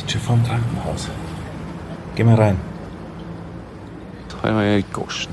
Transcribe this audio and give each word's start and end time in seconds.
Steht 0.00 0.12
schon 0.12 0.20
vor 0.22 0.36
dem 0.36 0.44
Krankenhaus. 0.46 1.08
Geh 2.14 2.24
mal 2.24 2.34
rein. 2.34 2.58
Einmal 4.42 4.82
Goschen. 4.84 5.30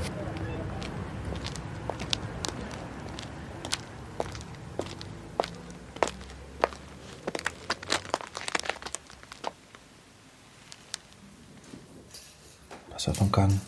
Pass 12.90 13.08
auf 13.08 13.22
am 13.22 13.32
Gang. 13.32 13.58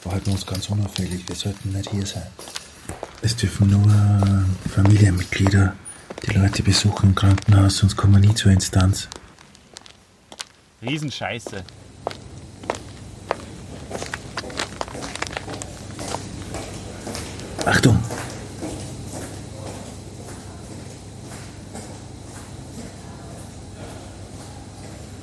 Verhalten 0.00 0.26
wir 0.26 0.32
uns 0.32 0.46
ganz 0.46 0.70
unauffällig. 0.70 1.28
Wir 1.28 1.36
sollten 1.36 1.72
nicht 1.72 1.90
hier 1.90 2.06
sein. 2.06 2.22
Es 3.20 3.36
dürfen 3.36 3.68
nur 3.68 4.46
Familienmitglieder 4.74 5.74
die 6.24 6.30
Leute 6.30 6.62
besuchen 6.62 7.10
im 7.10 7.14
Krankenhaus, 7.14 7.76
sonst 7.76 7.96
kommen 7.96 8.14
wir 8.14 8.28
nie 8.28 8.34
zur 8.34 8.52
Instanz. 8.52 9.08
Riesenscheiße. 10.82 11.64
Achtung! 17.64 17.98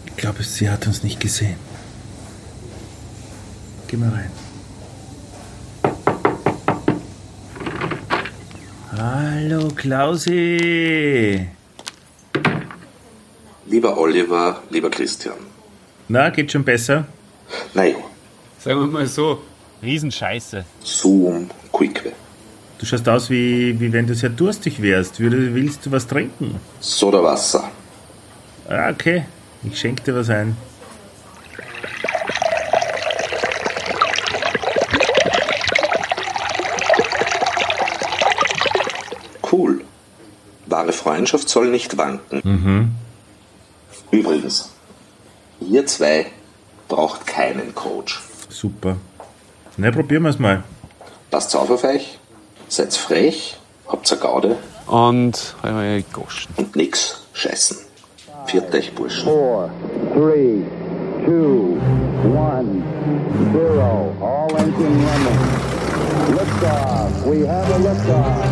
Ich 0.06 0.16
glaube, 0.18 0.44
sie 0.44 0.70
hat 0.70 0.88
uns 0.88 1.04
nicht 1.04 1.20
gesehen. 1.20 1.58
Geh 3.88 3.98
mal 3.98 4.10
rein. 4.10 4.32
Hallo, 8.98 9.68
Klausi! 9.70 11.48
Lieber 13.66 13.98
Oliver, 13.98 14.62
lieber 14.70 14.90
Christian. 14.90 15.36
Na, 16.08 16.30
geht 16.30 16.52
schon 16.52 16.64
besser? 16.64 17.06
Naja, 17.74 17.96
Sagen 18.60 18.80
wir 18.80 18.88
mal 18.88 19.08
so, 19.08 19.42
Riesenscheiße. 19.82 20.64
Zoom, 20.84 21.50
Quickwe. 21.72 22.14
Du 22.80 22.86
schaust 22.86 23.08
aus, 23.10 23.30
wie, 23.30 23.78
wie 23.80 23.92
wenn 23.92 24.08
du 24.08 24.16
sehr 24.16 24.30
durstig 24.30 24.82
wärst. 24.82 25.20
Würde- 25.20 25.54
Willst 25.54 25.86
du 25.86 25.92
was 25.92 26.08
trinken? 26.08 26.60
Sodawasser. 26.80 27.70
Ah, 28.70 28.90
okay. 28.90 29.26
Ich 29.64 29.78
schenke 29.80 30.04
dir 30.04 30.16
was 30.16 30.30
ein. 30.30 30.56
Cool. 39.52 39.82
Wahre 40.66 40.94
Freundschaft 40.94 41.50
soll 41.50 41.70
nicht 41.70 41.98
wanken. 41.98 42.96
Übrigens, 44.12 44.70
ihr 45.60 45.86
zwei 45.86 46.28
braucht 46.88 47.26
keinen 47.28 47.74
Coach. 47.76 48.22
Super. 48.50 48.98
Na, 49.78 49.92
probieren 49.92 50.24
wir 50.24 50.30
es 50.30 50.40
mal. 50.40 50.64
Passt 51.32 51.56
auf 51.56 51.70
auf 51.70 51.84
euch, 51.84 52.20
seid 52.68 52.94
frech, 52.94 53.58
habt's 53.88 54.12
eine 54.12 54.22
Gaude 54.22 54.58
Und 54.86 55.56
einmal 55.64 56.04
Goschen. 56.14 56.54
und 56.58 56.76
nix 56.76 57.22
scheißen. 57.34 57.78
Viert 58.46 58.74
euch, 58.76 58.94
Burschen. 58.94 59.24
four, 59.24 59.70
three, 60.14 60.62
two, 61.26 61.78
one, 62.36 62.84
zero. 63.54 64.14
All 64.22 64.50
engine 64.58 65.06
running. 65.08 65.40
Liftoff. 66.36 67.26
We 67.26 67.48
have 67.48 67.72
a 67.74 67.78
liftoff. 67.78 68.44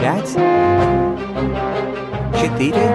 Пять. 0.00 0.36
Четыре. 2.40 2.86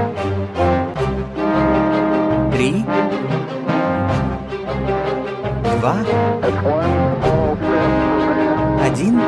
Три. 2.51 2.85
Два. 5.79 5.95
Один. 8.83 9.19